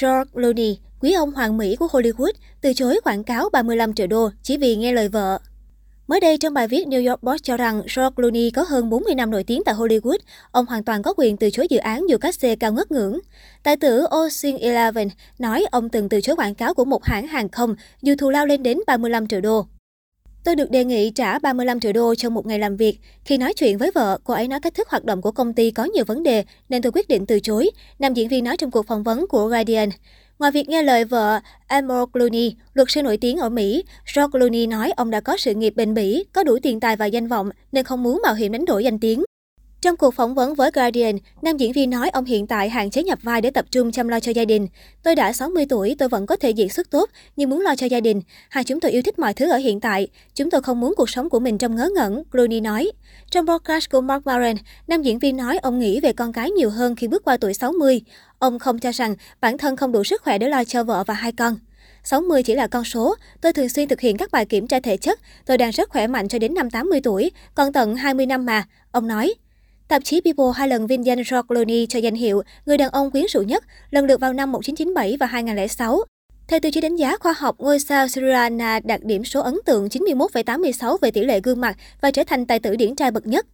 George 0.00 0.30
Clooney, 0.32 0.78
quý 1.00 1.12
ông 1.12 1.32
hoàng 1.32 1.56
Mỹ 1.56 1.76
của 1.76 1.86
Hollywood, 1.86 2.32
từ 2.60 2.72
chối 2.72 3.00
quảng 3.04 3.24
cáo 3.24 3.48
35 3.52 3.94
triệu 3.94 4.06
đô 4.06 4.30
chỉ 4.42 4.56
vì 4.56 4.76
nghe 4.76 4.92
lời 4.92 5.08
vợ. 5.08 5.38
Mới 6.06 6.20
đây, 6.20 6.38
trong 6.38 6.54
bài 6.54 6.68
viết 6.68 6.86
New 6.86 7.08
York 7.08 7.20
Post 7.20 7.42
cho 7.42 7.56
rằng 7.56 7.82
George 7.96 8.14
Clooney 8.16 8.50
có 8.50 8.62
hơn 8.62 8.90
40 8.90 9.14
năm 9.14 9.30
nổi 9.30 9.44
tiếng 9.44 9.62
tại 9.64 9.74
Hollywood, 9.74 10.18
ông 10.50 10.66
hoàn 10.66 10.84
toàn 10.84 11.02
có 11.02 11.14
quyền 11.16 11.36
từ 11.36 11.50
chối 11.50 11.66
dự 11.70 11.78
án 11.78 12.08
dù 12.08 12.16
các 12.20 12.34
xe 12.34 12.56
cao 12.56 12.72
ngất 12.72 12.90
ngưỡng. 12.90 13.18
Tài 13.62 13.76
tử 13.76 14.04
Ocean 14.10 14.56
Eleven 14.60 15.08
nói 15.38 15.66
ông 15.70 15.88
từng 15.88 16.08
từ 16.08 16.20
chối 16.20 16.36
quảng 16.36 16.54
cáo 16.54 16.74
của 16.74 16.84
một 16.84 17.04
hãng 17.04 17.26
hàng 17.26 17.48
không 17.48 17.76
dù 18.02 18.14
thù 18.18 18.30
lao 18.30 18.46
lên 18.46 18.62
đến 18.62 18.78
35 18.86 19.28
triệu 19.28 19.40
đô. 19.40 19.66
Tôi 20.44 20.56
được 20.56 20.70
đề 20.70 20.84
nghị 20.84 21.10
trả 21.10 21.38
35 21.38 21.80
triệu 21.80 21.92
đô 21.92 22.14
trong 22.14 22.34
một 22.34 22.46
ngày 22.46 22.58
làm 22.58 22.76
việc. 22.76 22.98
Khi 23.24 23.38
nói 23.38 23.52
chuyện 23.54 23.78
với 23.78 23.90
vợ, 23.94 24.18
cô 24.24 24.34
ấy 24.34 24.48
nói 24.48 24.60
cách 24.60 24.74
thức 24.74 24.88
hoạt 24.88 25.04
động 25.04 25.22
của 25.22 25.32
công 25.32 25.54
ty 25.54 25.70
có 25.70 25.84
nhiều 25.84 26.04
vấn 26.04 26.22
đề, 26.22 26.44
nên 26.68 26.82
tôi 26.82 26.92
quyết 26.92 27.08
định 27.08 27.26
từ 27.26 27.40
chối, 27.40 27.70
nam 27.98 28.14
diễn 28.14 28.28
viên 28.28 28.44
nói 28.44 28.56
trong 28.56 28.70
cuộc 28.70 28.86
phỏng 28.86 29.02
vấn 29.02 29.26
của 29.28 29.46
Guardian. 29.46 29.88
Ngoài 30.38 30.52
việc 30.52 30.68
nghe 30.68 30.82
lời 30.82 31.04
vợ 31.04 31.40
Emerald 31.68 32.10
Clooney, 32.12 32.54
luật 32.74 32.90
sư 32.90 33.02
nổi 33.02 33.16
tiếng 33.16 33.36
ở 33.36 33.48
Mỹ, 33.48 33.84
George 34.16 34.30
Clooney 34.32 34.66
nói 34.66 34.92
ông 34.96 35.10
đã 35.10 35.20
có 35.20 35.36
sự 35.36 35.54
nghiệp 35.54 35.72
bền 35.76 35.94
bỉ, 35.94 36.24
có 36.32 36.44
đủ 36.44 36.58
tiền 36.62 36.80
tài 36.80 36.96
và 36.96 37.06
danh 37.06 37.28
vọng 37.28 37.50
nên 37.72 37.84
không 37.84 38.02
muốn 38.02 38.20
mạo 38.22 38.34
hiểm 38.34 38.52
đánh 38.52 38.64
đổi 38.64 38.84
danh 38.84 38.98
tiếng. 38.98 39.24
Trong 39.84 39.96
cuộc 39.96 40.14
phỏng 40.14 40.34
vấn 40.34 40.54
với 40.54 40.70
Guardian, 40.74 41.18
nam 41.42 41.56
diễn 41.56 41.72
viên 41.72 41.90
nói 41.90 42.08
ông 42.08 42.24
hiện 42.24 42.46
tại 42.46 42.70
hạn 42.70 42.90
chế 42.90 43.02
nhập 43.02 43.18
vai 43.22 43.40
để 43.40 43.50
tập 43.50 43.64
trung 43.70 43.92
chăm 43.92 44.08
lo 44.08 44.20
cho 44.20 44.32
gia 44.32 44.44
đình. 44.44 44.68
Tôi 45.02 45.14
đã 45.14 45.32
60 45.32 45.66
tuổi, 45.68 45.96
tôi 45.98 46.08
vẫn 46.08 46.26
có 46.26 46.36
thể 46.36 46.50
diễn 46.50 46.68
xuất 46.68 46.90
tốt, 46.90 47.10
nhưng 47.36 47.50
muốn 47.50 47.60
lo 47.60 47.76
cho 47.76 47.86
gia 47.86 48.00
đình. 48.00 48.22
Hai 48.48 48.64
chúng 48.64 48.80
tôi 48.80 48.92
yêu 48.92 49.02
thích 49.02 49.18
mọi 49.18 49.34
thứ 49.34 49.50
ở 49.50 49.56
hiện 49.56 49.80
tại. 49.80 50.08
Chúng 50.34 50.50
tôi 50.50 50.62
không 50.62 50.80
muốn 50.80 50.94
cuộc 50.96 51.10
sống 51.10 51.28
của 51.28 51.40
mình 51.40 51.58
trong 51.58 51.76
ngớ 51.76 51.88
ngẩn, 51.94 52.24
Clooney 52.24 52.60
nói. 52.60 52.90
Trong 53.30 53.46
podcast 53.46 53.90
của 53.90 54.00
Mark 54.00 54.26
Maron, 54.26 54.56
nam 54.86 55.02
diễn 55.02 55.18
viên 55.18 55.36
nói 55.36 55.58
ông 55.58 55.78
nghĩ 55.78 56.00
về 56.00 56.12
con 56.12 56.32
cái 56.32 56.50
nhiều 56.50 56.70
hơn 56.70 56.96
khi 56.96 57.08
bước 57.08 57.24
qua 57.24 57.36
tuổi 57.36 57.54
60. 57.54 58.00
Ông 58.38 58.58
không 58.58 58.78
cho 58.78 58.90
rằng 58.92 59.14
bản 59.40 59.58
thân 59.58 59.76
không 59.76 59.92
đủ 59.92 60.04
sức 60.04 60.22
khỏe 60.22 60.38
để 60.38 60.48
lo 60.48 60.64
cho 60.64 60.84
vợ 60.84 61.04
và 61.06 61.14
hai 61.14 61.32
con. 61.32 61.56
60 62.04 62.42
chỉ 62.42 62.54
là 62.54 62.66
con 62.66 62.84
số. 62.84 63.14
Tôi 63.40 63.52
thường 63.52 63.68
xuyên 63.68 63.88
thực 63.88 64.00
hiện 64.00 64.16
các 64.16 64.30
bài 64.30 64.44
kiểm 64.44 64.66
tra 64.66 64.80
thể 64.80 64.96
chất. 64.96 65.20
Tôi 65.46 65.58
đang 65.58 65.70
rất 65.70 65.88
khỏe 65.88 66.06
mạnh 66.06 66.28
cho 66.28 66.38
đến 66.38 66.54
năm 66.54 66.70
80 66.70 67.00
tuổi, 67.04 67.30
còn 67.54 67.72
tận 67.72 67.96
20 67.96 68.26
năm 68.26 68.46
mà. 68.46 68.64
Ông 68.92 69.08
nói. 69.08 69.34
Tạp 69.88 70.04
chí 70.04 70.20
People 70.20 70.44
hai 70.54 70.68
lần 70.68 70.86
vinh 70.86 71.06
danh 71.06 71.18
George 71.18 71.42
Clooney 71.48 71.86
cho 71.86 71.98
danh 71.98 72.14
hiệu 72.14 72.42
người 72.66 72.78
đàn 72.78 72.90
ông 72.90 73.10
quyến 73.10 73.24
rũ 73.28 73.40
nhất, 73.40 73.64
lần 73.90 74.04
lượt 74.04 74.20
vào 74.20 74.32
năm 74.32 74.52
1997 74.52 75.16
và 75.20 75.26
2006. 75.26 76.02
Theo 76.48 76.60
tiêu 76.60 76.72
chí 76.72 76.80
đánh 76.80 76.96
giá 76.96 77.16
khoa 77.16 77.32
học, 77.32 77.56
ngôi 77.58 77.78
sao 77.78 78.08
Siriana 78.08 78.80
đạt 78.84 79.00
điểm 79.04 79.24
số 79.24 79.40
ấn 79.40 79.54
tượng 79.66 79.88
91,86 79.88 80.96
về 81.00 81.10
tỷ 81.10 81.24
lệ 81.24 81.40
gương 81.40 81.60
mặt 81.60 81.76
và 82.00 82.10
trở 82.10 82.24
thành 82.24 82.46
tài 82.46 82.58
tử 82.58 82.76
điển 82.76 82.96
trai 82.96 83.10
bậc 83.10 83.26
nhất. 83.26 83.46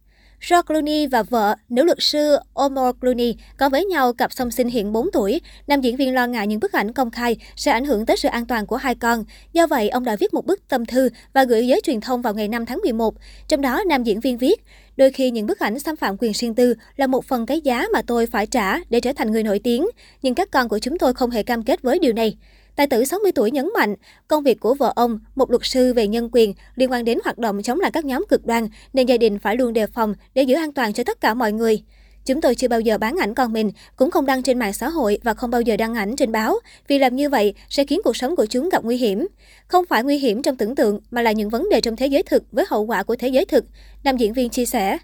George 0.49 0.61
Clooney 0.67 1.07
và 1.07 1.23
vợ, 1.23 1.55
nữ 1.69 1.83
luật 1.83 1.97
sư 2.01 2.37
Omar 2.53 2.95
Clooney 3.01 3.35
có 3.57 3.69
với 3.69 3.85
nhau 3.85 4.13
cặp 4.13 4.33
song 4.33 4.51
sinh 4.51 4.67
hiện 4.67 4.91
4 4.91 5.11
tuổi. 5.13 5.41
Nam 5.67 5.81
diễn 5.81 5.95
viên 5.95 6.13
lo 6.13 6.27
ngại 6.27 6.47
những 6.47 6.59
bức 6.59 6.71
ảnh 6.71 6.91
công 6.91 7.11
khai 7.11 7.37
sẽ 7.55 7.71
ảnh 7.71 7.85
hưởng 7.85 8.05
tới 8.05 8.17
sự 8.17 8.29
an 8.29 8.45
toàn 8.45 8.65
của 8.65 8.75
hai 8.75 8.95
con. 8.95 9.23
Do 9.53 9.67
vậy, 9.67 9.89
ông 9.89 10.03
đã 10.03 10.15
viết 10.15 10.33
một 10.33 10.45
bức 10.45 10.67
tâm 10.67 10.85
thư 10.85 11.09
và 11.33 11.43
gửi 11.43 11.67
giới 11.67 11.81
truyền 11.83 12.01
thông 12.01 12.21
vào 12.21 12.33
ngày 12.33 12.47
5 12.47 12.65
tháng 12.65 12.79
11. 12.83 13.15
Trong 13.47 13.61
đó, 13.61 13.83
nam 13.87 14.03
diễn 14.03 14.19
viên 14.19 14.37
viết, 14.37 14.63
Đôi 14.97 15.11
khi 15.11 15.31
những 15.31 15.47
bức 15.47 15.59
ảnh 15.59 15.79
xâm 15.79 15.95
phạm 15.95 16.15
quyền 16.19 16.31
riêng 16.33 16.55
tư 16.55 16.75
là 16.95 17.07
một 17.07 17.25
phần 17.25 17.45
cái 17.45 17.61
giá 17.61 17.85
mà 17.93 18.01
tôi 18.01 18.25
phải 18.25 18.45
trả 18.45 18.77
để 18.89 18.99
trở 18.99 19.13
thành 19.13 19.31
người 19.31 19.43
nổi 19.43 19.59
tiếng, 19.59 19.87
nhưng 20.21 20.35
các 20.35 20.51
con 20.51 20.69
của 20.69 20.79
chúng 20.79 20.97
tôi 20.97 21.13
không 21.13 21.29
hề 21.29 21.43
cam 21.43 21.63
kết 21.63 21.81
với 21.81 21.99
điều 21.99 22.13
này. 22.13 22.37
Tài 22.75 22.87
tử 22.87 23.05
60 23.05 23.31
tuổi 23.31 23.51
nhấn 23.51 23.69
mạnh, 23.73 23.95
công 24.27 24.43
việc 24.43 24.59
của 24.59 24.73
vợ 24.73 24.93
ông, 24.95 25.19
một 25.35 25.51
luật 25.51 25.61
sư 25.65 25.93
về 25.93 26.07
nhân 26.07 26.29
quyền, 26.31 26.53
liên 26.75 26.91
quan 26.91 27.05
đến 27.05 27.19
hoạt 27.23 27.37
động 27.37 27.63
chống 27.63 27.79
lại 27.79 27.91
các 27.91 28.05
nhóm 28.05 28.25
cực 28.29 28.45
đoan, 28.45 28.67
nên 28.93 29.05
gia 29.05 29.17
đình 29.17 29.39
phải 29.39 29.55
luôn 29.55 29.73
đề 29.73 29.87
phòng 29.87 30.13
để 30.33 30.43
giữ 30.43 30.55
an 30.55 30.73
toàn 30.73 30.93
cho 30.93 31.03
tất 31.03 31.21
cả 31.21 31.33
mọi 31.33 31.51
người. 31.51 31.83
Chúng 32.25 32.41
tôi 32.41 32.55
chưa 32.55 32.67
bao 32.67 32.79
giờ 32.79 32.97
bán 32.97 33.15
ảnh 33.19 33.33
con 33.33 33.53
mình, 33.53 33.71
cũng 33.95 34.11
không 34.11 34.25
đăng 34.25 34.43
trên 34.43 34.59
mạng 34.59 34.73
xã 34.73 34.89
hội 34.89 35.17
và 35.23 35.33
không 35.33 35.49
bao 35.49 35.61
giờ 35.61 35.77
đăng 35.77 35.95
ảnh 35.95 36.15
trên 36.15 36.31
báo, 36.31 36.55
vì 36.87 36.99
làm 36.99 37.15
như 37.15 37.29
vậy 37.29 37.53
sẽ 37.69 37.83
khiến 37.85 37.99
cuộc 38.03 38.17
sống 38.17 38.35
của 38.35 38.45
chúng 38.45 38.69
gặp 38.69 38.83
nguy 38.83 38.97
hiểm. 38.97 39.27
Không 39.67 39.85
phải 39.89 40.03
nguy 40.03 40.17
hiểm 40.17 40.41
trong 40.41 40.55
tưởng 40.55 40.75
tượng, 40.75 40.99
mà 41.11 41.21
là 41.21 41.31
những 41.31 41.49
vấn 41.49 41.69
đề 41.69 41.81
trong 41.81 41.95
thế 41.95 42.07
giới 42.07 42.23
thực 42.23 42.43
với 42.51 42.65
hậu 42.67 42.85
quả 42.85 43.03
của 43.03 43.15
thế 43.15 43.27
giới 43.27 43.45
thực, 43.45 43.65
nam 44.03 44.17
diễn 44.17 44.33
viên 44.33 44.49
chia 44.49 44.65
sẻ. 44.65 44.97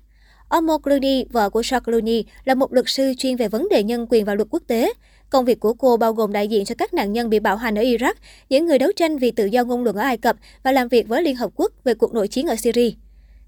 Omo 0.50 0.78
Clooney, 0.78 1.26
vợ 1.32 1.50
của 1.50 1.60
George 1.72 1.80
Clooney, 1.80 2.26
là 2.46 2.56
một 2.56 2.74
luật 2.74 2.86
sư 2.88 3.14
chuyên 3.18 3.36
về 3.36 3.48
vấn 3.48 3.68
đề 3.70 3.84
nhân 3.84 4.06
quyền 4.10 4.26
và 4.26 4.36
luật 4.36 4.48
quốc 4.52 4.64
tế. 4.68 4.94
Công 5.30 5.46
việc 5.46 5.60
của 5.60 5.74
cô 5.74 5.98
bao 5.98 6.14
gồm 6.14 6.32
đại 6.32 6.48
diện 6.48 6.66
cho 6.66 6.76
các 6.78 6.94
nạn 6.94 7.14
nhân 7.14 7.30
bị 7.30 7.40
bạo 7.40 7.58
hành 7.58 7.76
ở 7.76 7.82
Iraq, 7.82 8.14
những 8.50 8.66
người 8.66 8.80
đấu 8.80 8.92
tranh 8.96 9.18
vì 9.18 9.32
tự 9.32 9.46
do 9.46 9.64
ngôn 9.64 9.84
luận 9.84 9.96
ở 9.96 10.02
Ai 10.02 10.18
Cập 10.18 10.36
và 10.64 10.72
làm 10.72 10.88
việc 10.88 11.08
với 11.08 11.24
Liên 11.24 11.36
Hợp 11.36 11.52
Quốc 11.56 11.72
về 11.84 11.94
cuộc 11.94 12.14
nội 12.14 12.28
chiến 12.28 12.48
ở 12.48 12.56
Syria. 12.56 12.92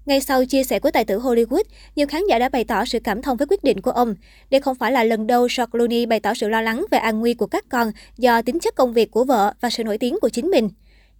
Ngay 0.06 0.20
sau 0.20 0.44
chia 0.44 0.64
sẻ 0.64 0.78
của 0.78 0.90
tài 0.90 1.04
tử 1.04 1.18
Hollywood, 1.18 1.62
nhiều 1.96 2.06
khán 2.06 2.22
giả 2.28 2.38
đã 2.38 2.48
bày 2.48 2.64
tỏ 2.64 2.84
sự 2.84 3.00
cảm 3.00 3.22
thông 3.22 3.36
với 3.36 3.46
quyết 3.46 3.64
định 3.64 3.80
của 3.80 3.90
ông. 3.90 4.14
Đây 4.50 4.60
không 4.60 4.74
phải 4.74 4.92
là 4.92 5.04
lần 5.04 5.26
đầu 5.26 5.42
George 5.42 5.66
Clooney 5.72 6.06
bày 6.06 6.20
tỏ 6.20 6.34
sự 6.34 6.48
lo 6.48 6.62
lắng 6.62 6.84
về 6.90 6.98
an 6.98 7.20
nguy 7.20 7.34
của 7.34 7.46
các 7.46 7.64
con 7.68 7.92
do 8.18 8.42
tính 8.42 8.60
chất 8.60 8.74
công 8.74 8.92
việc 8.92 9.10
của 9.10 9.24
vợ 9.24 9.54
và 9.60 9.70
sự 9.70 9.84
nổi 9.84 9.98
tiếng 9.98 10.18
của 10.20 10.28
chính 10.28 10.46
mình. 10.46 10.68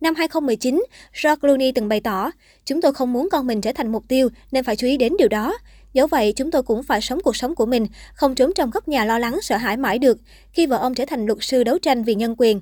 Năm 0.01 0.15
2019, 0.15 0.85
George 1.23 1.41
Clooney 1.41 1.73
từng 1.73 1.89
bày 1.89 2.01
tỏ, 2.01 2.31
chúng 2.65 2.81
tôi 2.81 2.93
không 2.93 3.13
muốn 3.13 3.29
con 3.31 3.47
mình 3.47 3.61
trở 3.61 3.73
thành 3.73 3.93
mục 3.93 4.05
tiêu 4.09 4.29
nên 4.53 4.65
phải 4.65 4.77
chú 4.77 4.87
ý 4.87 4.97
đến 4.97 5.13
điều 5.19 5.29
đó. 5.29 5.59
Dẫu 5.93 6.07
vậy, 6.07 6.33
chúng 6.37 6.51
tôi 6.51 6.63
cũng 6.63 6.83
phải 6.83 7.01
sống 7.01 7.21
cuộc 7.25 7.37
sống 7.37 7.55
của 7.55 7.67
mình, 7.67 7.87
không 8.15 8.35
trốn 8.35 8.53
trong 8.55 8.71
góc 8.71 8.89
nhà 8.89 9.05
lo 9.05 9.19
lắng 9.19 9.39
sợ 9.43 9.57
hãi 9.57 9.77
mãi 9.77 9.99
được 9.99 10.19
khi 10.53 10.67
vợ 10.67 10.77
ông 10.77 10.95
trở 10.95 11.05
thành 11.05 11.27
luật 11.27 11.39
sư 11.41 11.65
đấu 11.65 11.79
tranh 11.79 12.05
vì 12.05 12.15
nhân 12.15 12.35
quyền. 12.39 12.61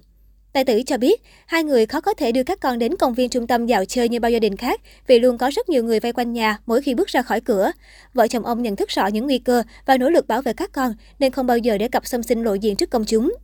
Tài 0.52 0.64
tử 0.64 0.82
cho 0.86 0.96
biết, 0.96 1.22
hai 1.46 1.64
người 1.64 1.86
khó 1.86 2.00
có 2.00 2.14
thể 2.14 2.32
đưa 2.32 2.42
các 2.42 2.60
con 2.60 2.78
đến 2.78 2.96
công 2.96 3.14
viên 3.14 3.28
trung 3.28 3.46
tâm 3.46 3.66
dạo 3.66 3.84
chơi 3.84 4.08
như 4.08 4.20
bao 4.20 4.30
gia 4.30 4.38
đình 4.38 4.56
khác 4.56 4.80
vì 5.06 5.18
luôn 5.18 5.38
có 5.38 5.50
rất 5.54 5.68
nhiều 5.68 5.84
người 5.84 6.00
vây 6.00 6.12
quanh 6.12 6.32
nhà 6.32 6.58
mỗi 6.66 6.82
khi 6.82 6.94
bước 6.94 7.08
ra 7.08 7.22
khỏi 7.22 7.40
cửa. 7.40 7.72
Vợ 8.14 8.28
chồng 8.28 8.46
ông 8.46 8.62
nhận 8.62 8.76
thức 8.76 8.88
rõ 8.88 9.06
những 9.06 9.26
nguy 9.26 9.38
cơ 9.38 9.62
và 9.86 9.96
nỗ 9.96 10.10
lực 10.10 10.28
bảo 10.28 10.42
vệ 10.42 10.52
các 10.52 10.72
con 10.72 10.92
nên 11.18 11.32
không 11.32 11.46
bao 11.46 11.58
giờ 11.58 11.78
để 11.78 11.88
cặp 11.88 12.06
xâm 12.06 12.22
sinh 12.22 12.42
lộ 12.42 12.54
diện 12.54 12.76
trước 12.76 12.90
công 12.90 13.04
chúng. 13.04 13.34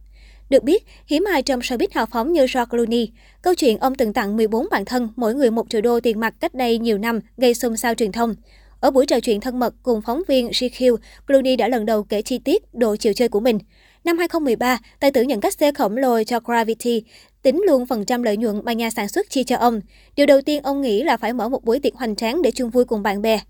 Được 0.50 0.62
biết, 0.62 0.86
hiếm 1.06 1.24
ai 1.32 1.42
trong 1.42 1.60
showbiz 1.60 1.88
hào 1.92 2.06
phóng 2.06 2.32
như 2.32 2.40
George 2.40 2.64
Clooney. 2.70 3.10
Câu 3.42 3.54
chuyện 3.54 3.78
ông 3.78 3.94
từng 3.94 4.12
tặng 4.12 4.36
14 4.36 4.66
bạn 4.70 4.84
thân, 4.84 5.08
mỗi 5.16 5.34
người 5.34 5.50
1 5.50 5.66
triệu 5.70 5.80
đô 5.80 6.00
tiền 6.00 6.20
mặt 6.20 6.34
cách 6.40 6.54
đây 6.54 6.78
nhiều 6.78 6.98
năm, 6.98 7.20
gây 7.36 7.54
xôn 7.54 7.76
xao 7.76 7.94
truyền 7.94 8.12
thông. 8.12 8.34
Ở 8.84 8.90
buổi 8.90 9.06
trò 9.06 9.20
chuyện 9.20 9.40
thân 9.40 9.58
mật 9.58 9.74
cùng 9.82 10.00
phóng 10.02 10.22
viên 10.28 10.48
GQ, 10.48 10.96
Clooney 11.26 11.56
đã 11.56 11.68
lần 11.68 11.86
đầu 11.86 12.02
kể 12.02 12.22
chi 12.22 12.38
tiết 12.38 12.74
độ 12.74 12.96
chiều 12.96 13.12
chơi 13.12 13.28
của 13.28 13.40
mình. 13.40 13.58
Năm 14.04 14.18
2013, 14.18 14.78
tài 15.00 15.10
tử 15.10 15.22
nhận 15.22 15.40
cách 15.40 15.54
xe 15.54 15.72
khổng 15.72 15.96
lồ 15.96 16.22
cho 16.24 16.40
Gravity, 16.40 17.02
tính 17.42 17.62
luôn 17.66 17.86
phần 17.86 18.04
trăm 18.04 18.22
lợi 18.22 18.36
nhuận 18.36 18.60
mà 18.64 18.72
nhà 18.72 18.90
sản 18.90 19.08
xuất 19.08 19.30
chi 19.30 19.44
cho 19.44 19.56
ông. 19.56 19.80
Điều 20.16 20.26
đầu 20.26 20.40
tiên 20.40 20.62
ông 20.62 20.80
nghĩ 20.80 21.02
là 21.02 21.16
phải 21.16 21.32
mở 21.32 21.48
một 21.48 21.64
buổi 21.64 21.80
tiệc 21.80 21.94
hoành 21.94 22.16
tráng 22.16 22.42
để 22.42 22.50
chung 22.50 22.70
vui 22.70 22.84
cùng 22.84 23.02
bạn 23.02 23.22
bè. 23.22 23.40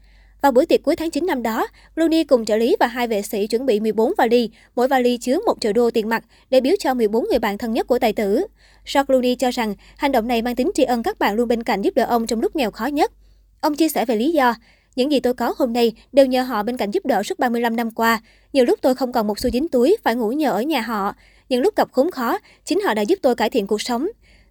Vào 0.43 0.53
buổi 0.53 0.67
tiệc 0.67 0.83
cuối 0.83 0.97
tháng 0.97 1.11
9 1.11 1.27
năm 1.27 1.43
đó, 1.43 1.67
Clooney 1.94 2.25
cùng 2.25 2.44
trợ 2.44 2.56
lý 2.56 2.77
và 2.81 2.87
hai 2.87 3.06
vệ 3.06 3.23
sĩ 3.23 3.47
chuẩn 3.47 3.67
bị 3.67 3.81
14 3.81 4.12
vali, 4.19 4.50
mỗi 4.77 4.89
vali 4.89 5.19
chứa 5.19 5.39
1 5.47 5.55
triệu 5.61 5.73
đô 5.73 5.91
tiền 5.91 6.09
mặt 6.09 6.25
để 6.50 6.61
biếu 6.61 6.75
cho 6.78 6.94
14 6.94 7.27
người 7.31 7.39
bạn 7.39 7.59
thân 7.59 7.73
nhất 7.73 7.87
của 7.87 7.99
tài 7.99 8.12
tử. 8.12 8.47
George 8.94 9.06
Clooney 9.06 9.34
cho 9.34 9.50
rằng 9.50 9.75
hành 9.97 10.12
động 10.12 10.28
này 10.28 10.43
mang 10.43 10.56
tính 10.56 10.71
tri 10.75 10.84
ân 10.84 11.03
các 11.03 11.19
bạn 11.19 11.34
luôn 11.34 11.49
bên 11.49 11.62
cạnh 11.62 11.83
giúp 11.83 11.94
đỡ 11.94 12.05
ông 12.05 12.27
trong 12.27 12.41
lúc 12.41 12.56
nghèo 12.56 12.71
khó 12.71 12.87
nhất. 12.87 13.12
Ông 13.61 13.77
chia 13.77 13.89
sẻ 13.89 14.05
về 14.05 14.17
lý 14.17 14.33
do, 14.33 14.55
những 14.97 15.12
gì 15.12 15.21
tôi 15.21 15.34
có 15.34 15.55
hôm 15.59 15.72
nay 15.72 15.93
đều 16.12 16.27
nhờ 16.27 16.43
họ 16.43 16.62
bên 16.62 16.77
cạnh 16.77 16.91
giúp 16.91 17.06
đỡ 17.06 17.22
suốt 17.22 17.38
35 17.38 17.77
năm 17.77 17.91
qua. 17.91 18.21
Nhiều 18.53 18.65
lúc 18.65 18.78
tôi 18.82 18.94
không 18.94 19.12
còn 19.12 19.27
một 19.27 19.38
xu 19.38 19.50
dính 19.50 19.69
túi, 19.69 19.97
phải 20.03 20.15
ngủ 20.15 20.32
nhờ 20.32 20.50
ở 20.50 20.62
nhà 20.62 20.81
họ. 20.81 21.15
Những 21.49 21.62
lúc 21.62 21.77
gặp 21.77 21.93
khốn 21.93 22.10
khó, 22.10 22.38
chính 22.65 22.81
họ 22.81 22.94
đã 22.94 23.03
giúp 23.03 23.19
tôi 23.22 23.34
cải 23.34 23.50
thiện 23.50 23.66
cuộc 23.66 23.82
sống. 23.82 24.09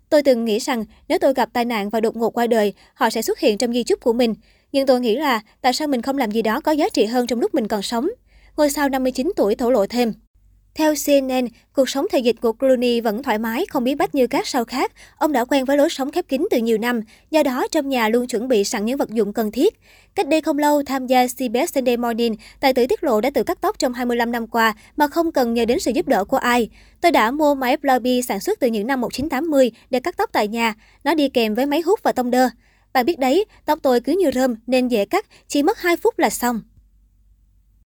Tôi 0.10 0.24
từng 0.24 0.46
nghĩ 0.46 0.60
rằng 0.60 0.86
nếu 1.08 1.20
tôi 1.20 1.34
gặp 1.34 1.50
tai 1.54 1.66
nạn 1.66 1.90
và 1.90 2.02
đột 2.02 2.16
ngột 2.16 2.30
qua 2.30 2.48
đời, 2.48 2.74
họ 2.94 3.10
sẽ 3.10 3.22
xuất 3.22 3.40
hiện 3.40 3.58
trong 3.58 3.74
di 3.74 3.84
chúc 3.84 4.02
của 4.02 4.14
mình. 4.14 4.36
Nhưng 4.72 4.86
tôi 4.86 5.00
nghĩ 5.00 5.16
là 5.16 5.42
tại 5.62 5.74
sao 5.74 5.88
mình 5.88 6.02
không 6.02 6.18
làm 6.18 6.32
gì 6.32 6.42
đó 6.42 6.62
có 6.62 6.72
giá 6.72 6.90
trị 6.90 7.06
hơn 7.06 7.28
trong 7.28 7.40
lúc 7.40 7.54
mình 7.56 7.68
còn 7.68 7.82
sống? 7.82 8.10
Ngôi 8.58 8.70
sao 8.70 8.90
59 8.90 9.32
tuổi 9.36 9.56
thổ 9.56 9.72
lộ 9.72 9.86
thêm. 9.86 10.14
Theo 10.76 10.94
CNN, 11.06 11.48
cuộc 11.74 11.90
sống 11.90 12.06
thời 12.12 12.22
dịch 12.22 12.36
của 12.42 12.54
Clooney 12.54 13.02
vẫn 13.02 13.24
thoải 13.24 13.38
mái, 13.38 13.66
không 13.70 13.84
bí 13.84 13.96
bách 13.96 14.16
như 14.16 14.28
các 14.28 14.48
sao 14.48 14.66
khác. 14.66 14.92
Ông 15.18 15.32
đã 15.32 15.46
quen 15.46 15.66
với 15.66 15.78
lối 15.78 15.90
sống 15.90 16.12
khép 16.12 16.28
kín 16.28 16.48
từ 16.52 16.58
nhiều 16.58 16.78
năm, 16.78 17.02
do 17.32 17.44
đó 17.44 17.68
trong 17.72 17.90
nhà 17.90 18.10
luôn 18.10 18.28
chuẩn 18.28 18.48
bị 18.48 18.64
sẵn 18.64 18.86
những 18.86 18.98
vật 18.98 19.10
dụng 19.10 19.34
cần 19.34 19.52
thiết. 19.52 19.80
Cách 20.16 20.28
đây 20.28 20.42
không 20.42 20.58
lâu, 20.58 20.84
tham 20.84 21.08
gia 21.08 21.28
CBS 21.28 21.74
Sunday 21.76 21.98
Morning, 21.98 22.36
tài 22.60 22.74
tử 22.74 22.86
tiết 22.88 23.04
lộ 23.04 23.22
đã 23.22 23.30
tự 23.30 23.44
cắt 23.44 23.58
tóc 23.62 23.80
trong 23.80 23.94
25 23.94 24.32
năm 24.32 24.48
qua 24.48 24.74
mà 24.98 25.08
không 25.08 25.32
cần 25.32 25.54
nhờ 25.54 25.66
đến 25.66 25.80
sự 25.80 25.92
giúp 25.92 26.08
đỡ 26.08 26.26
của 26.26 26.38
ai. 26.38 26.70
Tôi 27.02 27.12
đã 27.12 27.32
mua 27.32 27.56
máy 27.56 27.78
Blobby 27.78 28.22
sản 28.22 28.40
xuất 28.40 28.60
từ 28.60 28.68
những 28.68 28.88
năm 28.88 29.02
1980 29.02 29.72
để 29.90 30.00
cắt 30.00 30.18
tóc 30.18 30.30
tại 30.34 30.48
nhà. 30.48 30.74
Nó 31.04 31.14
đi 31.16 31.30
kèm 31.30 31.56
với 31.56 31.66
máy 31.66 31.82
hút 31.82 32.00
và 32.04 32.12
tông 32.12 32.32
đơ. 32.32 32.50
Bạn 32.94 33.06
biết 33.06 33.20
đấy, 33.20 33.46
tóc 33.66 33.80
tôi 33.82 34.00
cứ 34.00 34.16
như 34.20 34.32
rơm 34.32 34.56
nên 34.68 34.88
dễ 34.88 35.06
cắt, 35.06 35.26
chỉ 35.48 35.64
mất 35.64 35.80
2 35.80 35.98
phút 35.98 36.20
là 36.20 36.30
xong. 36.30 36.62